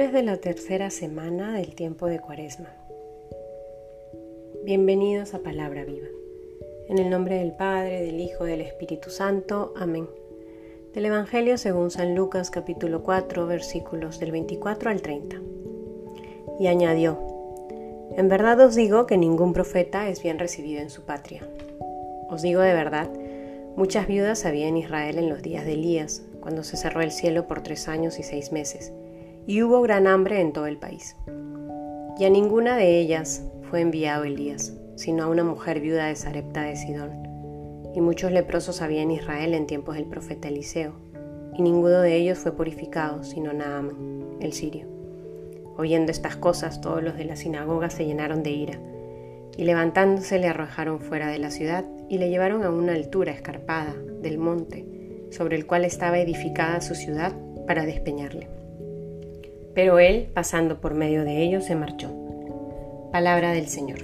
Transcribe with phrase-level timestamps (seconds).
[0.00, 2.74] De la tercera semana del tiempo de Cuaresma.
[4.64, 6.06] Bienvenidos a Palabra Viva.
[6.88, 9.74] En el nombre del Padre, del Hijo, del Espíritu Santo.
[9.76, 10.08] Amén.
[10.94, 15.36] Del Evangelio según San Lucas capítulo 4 versículos del 24 al 30.
[16.58, 17.18] Y añadió,
[18.16, 21.46] En verdad os digo que ningún profeta es bien recibido en su patria.
[22.30, 23.10] Os digo de verdad,
[23.76, 27.46] muchas viudas había en Israel en los días de Elías, cuando se cerró el cielo
[27.46, 28.94] por tres años y seis meses
[29.50, 31.16] y hubo gran hambre en todo el país.
[32.20, 36.62] Y a ninguna de ellas fue enviado Elías, sino a una mujer viuda de Sarepta
[36.62, 37.10] de Sidón.
[37.92, 40.92] Y muchos leprosos había en Israel en tiempos del profeta Eliseo,
[41.58, 44.86] y ninguno de ellos fue purificado, sino Naaman, el sirio.
[45.76, 48.78] Oyendo estas cosas, todos los de la sinagoga se llenaron de ira,
[49.56, 53.96] y levantándose le arrojaron fuera de la ciudad y le llevaron a una altura escarpada
[54.22, 54.86] del monte,
[55.30, 57.34] sobre el cual estaba edificada su ciudad,
[57.66, 58.59] para despeñarle.
[59.74, 62.10] Pero él, pasando por medio de ellos, se marchó.
[63.12, 63.98] Palabra del Señor.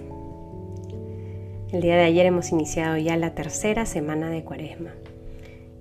[1.73, 4.95] El día de ayer hemos iniciado ya la tercera semana de Cuaresma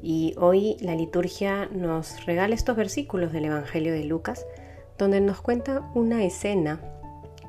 [0.02, 4.46] y hoy la liturgia nos regala estos versículos del Evangelio de Lucas
[4.98, 6.80] donde nos cuenta una escena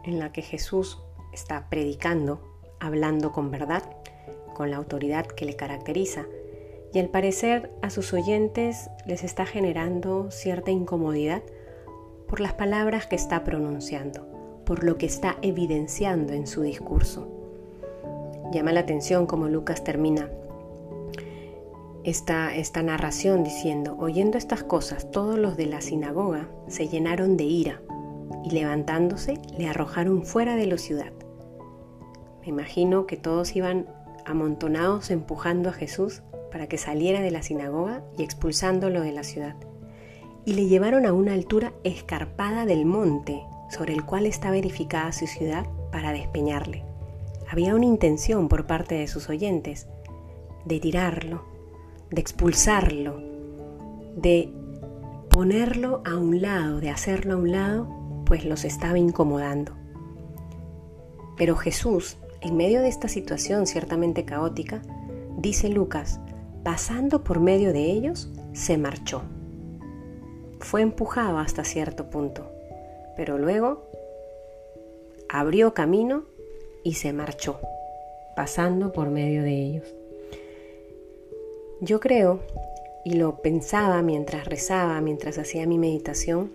[0.04, 0.98] en la que Jesús
[1.32, 2.40] está predicando,
[2.80, 3.82] hablando con verdad,
[4.54, 6.24] con la autoridad que le caracteriza
[6.92, 11.42] y al parecer a sus oyentes les está generando cierta incomodidad
[12.28, 14.26] por las palabras que está pronunciando,
[14.64, 17.28] por lo que está evidenciando en su discurso.
[18.52, 20.28] Llama la atención como Lucas termina
[22.04, 27.44] esta, esta narración diciendo, oyendo estas cosas, todos los de la sinagoga se llenaron de
[27.44, 27.82] ira
[28.44, 31.12] y levantándose le arrojaron fuera de la ciudad.
[32.42, 33.86] Me imagino que todos iban
[34.24, 39.56] amontonados empujando a Jesús para que saliera de la sinagoga y expulsándolo de la ciudad
[40.46, 45.26] y le llevaron a una altura escarpada del monte sobre el cual estaba edificada su
[45.26, 46.84] ciudad para despeñarle.
[47.50, 49.88] Había una intención por parte de sus oyentes
[50.64, 51.44] de tirarlo,
[52.10, 53.20] de expulsarlo,
[54.16, 54.52] de
[55.30, 59.72] ponerlo a un lado, de hacerlo a un lado, pues los estaba incomodando.
[61.36, 64.80] Pero Jesús, en medio de esta situación ciertamente caótica,
[65.38, 66.20] dice Lucas,
[66.62, 69.22] pasando por medio de ellos, se marchó
[70.60, 72.50] fue empujado hasta cierto punto,
[73.16, 73.86] pero luego
[75.28, 76.24] abrió camino
[76.82, 77.58] y se marchó,
[78.34, 79.94] pasando por medio de ellos.
[81.80, 82.40] Yo creo,
[83.04, 86.52] y lo pensaba mientras rezaba, mientras hacía mi meditación,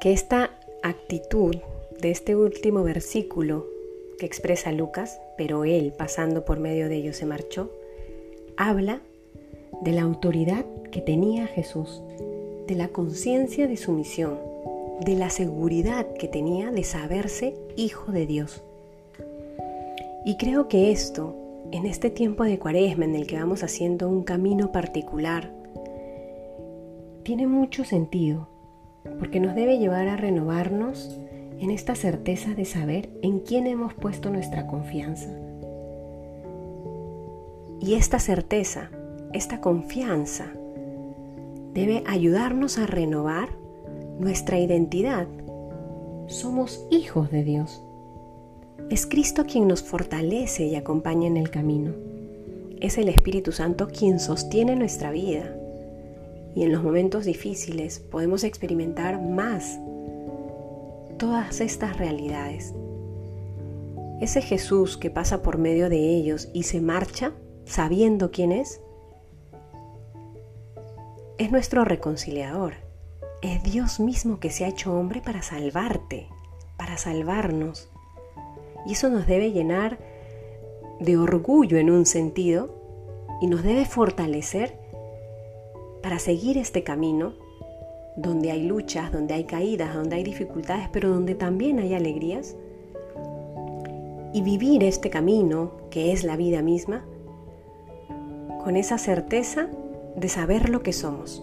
[0.00, 1.56] que esta actitud
[2.00, 3.66] de este último versículo
[4.18, 7.72] que expresa Lucas, pero él pasando por medio de ellos se marchó,
[8.56, 9.00] habla
[9.82, 12.02] de la autoridad que tenía Jesús
[12.66, 14.38] de la conciencia de su misión,
[15.04, 18.62] de la seguridad que tenía de saberse hijo de Dios.
[20.24, 21.36] Y creo que esto,
[21.72, 25.52] en este tiempo de cuaresma en el que vamos haciendo un camino particular,
[27.22, 28.48] tiene mucho sentido,
[29.18, 31.18] porque nos debe llevar a renovarnos
[31.58, 35.30] en esta certeza de saber en quién hemos puesto nuestra confianza.
[37.80, 38.90] Y esta certeza,
[39.32, 40.52] esta confianza,
[41.74, 43.50] debe ayudarnos a renovar
[44.18, 45.26] nuestra identidad.
[46.28, 47.82] Somos hijos de Dios.
[48.90, 51.92] Es Cristo quien nos fortalece y acompaña en el camino.
[52.80, 55.56] Es el Espíritu Santo quien sostiene nuestra vida.
[56.54, 59.78] Y en los momentos difíciles podemos experimentar más
[61.18, 62.72] todas estas realidades.
[64.20, 67.32] Ese Jesús que pasa por medio de ellos y se marcha
[67.64, 68.80] sabiendo quién es,
[71.38, 72.74] es nuestro reconciliador.
[73.42, 76.28] Es Dios mismo que se ha hecho hombre para salvarte,
[76.76, 77.90] para salvarnos.
[78.86, 79.98] Y eso nos debe llenar
[81.00, 82.74] de orgullo en un sentido
[83.40, 84.78] y nos debe fortalecer
[86.02, 87.34] para seguir este camino
[88.16, 92.56] donde hay luchas, donde hay caídas, donde hay dificultades, pero donde también hay alegrías.
[94.32, 97.04] Y vivir este camino, que es la vida misma,
[98.62, 99.68] con esa certeza
[100.16, 101.42] de saber lo que somos,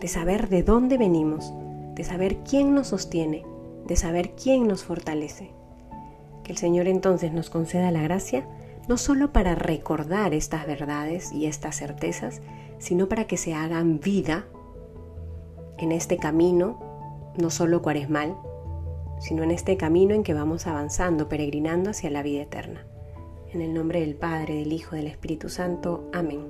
[0.00, 1.52] de saber de dónde venimos,
[1.94, 3.44] de saber quién nos sostiene,
[3.86, 5.52] de saber quién nos fortalece.
[6.44, 8.46] Que el Señor entonces nos conceda la gracia
[8.88, 12.40] no solo para recordar estas verdades y estas certezas,
[12.78, 14.46] sino para que se hagan vida
[15.78, 18.36] en este camino, no solo cuaresmal,
[19.20, 22.86] sino en este camino en que vamos avanzando, peregrinando hacia la vida eterna.
[23.52, 26.08] En el nombre del Padre, del Hijo, del Espíritu Santo.
[26.12, 26.46] Amén.